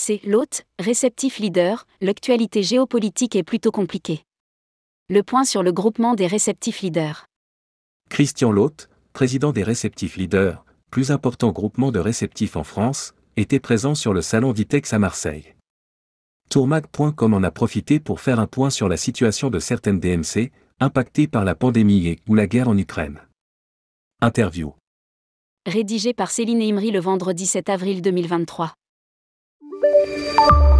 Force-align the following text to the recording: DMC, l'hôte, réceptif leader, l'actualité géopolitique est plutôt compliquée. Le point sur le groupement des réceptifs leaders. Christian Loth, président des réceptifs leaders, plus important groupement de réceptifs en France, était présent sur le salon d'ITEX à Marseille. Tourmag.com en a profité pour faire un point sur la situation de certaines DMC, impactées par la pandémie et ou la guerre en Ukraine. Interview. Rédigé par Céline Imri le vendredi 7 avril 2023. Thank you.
DMC, 0.00 0.20
l'hôte, 0.24 0.64
réceptif 0.78 1.38
leader, 1.38 1.86
l'actualité 2.00 2.62
géopolitique 2.62 3.36
est 3.36 3.42
plutôt 3.42 3.70
compliquée. 3.70 4.24
Le 5.08 5.22
point 5.22 5.44
sur 5.44 5.62
le 5.62 5.72
groupement 5.72 6.14
des 6.14 6.26
réceptifs 6.26 6.80
leaders. 6.80 7.26
Christian 8.08 8.52
Loth, 8.52 8.88
président 9.12 9.52
des 9.52 9.62
réceptifs 9.62 10.16
leaders, 10.16 10.64
plus 10.90 11.10
important 11.10 11.52
groupement 11.52 11.90
de 11.92 11.98
réceptifs 11.98 12.56
en 12.56 12.64
France, 12.64 13.14
était 13.36 13.60
présent 13.60 13.94
sur 13.94 14.12
le 14.12 14.22
salon 14.22 14.52
d'ITEX 14.52 14.92
à 14.92 14.98
Marseille. 14.98 15.54
Tourmag.com 16.50 17.34
en 17.34 17.42
a 17.42 17.50
profité 17.50 18.00
pour 18.00 18.20
faire 18.20 18.40
un 18.40 18.46
point 18.46 18.70
sur 18.70 18.88
la 18.88 18.96
situation 18.96 19.50
de 19.50 19.58
certaines 19.58 20.00
DMC, 20.00 20.50
impactées 20.80 21.28
par 21.28 21.44
la 21.44 21.54
pandémie 21.54 22.08
et 22.08 22.18
ou 22.28 22.34
la 22.34 22.46
guerre 22.46 22.68
en 22.68 22.76
Ukraine. 22.76 23.20
Interview. 24.20 24.74
Rédigé 25.66 26.14
par 26.14 26.30
Céline 26.30 26.62
Imri 26.62 26.90
le 26.90 27.00
vendredi 27.00 27.46
7 27.46 27.68
avril 27.68 28.02
2023. 28.02 28.74
Thank 29.82 30.38
you. 30.38 30.79